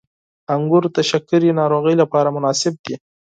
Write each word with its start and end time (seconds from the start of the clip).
•انګور 0.53 0.83
د 0.95 0.97
شکرې 1.09 1.51
ناروغۍ 1.59 1.95
لپاره 2.01 2.33
مناسب 2.35 2.73
دي. 2.85 2.95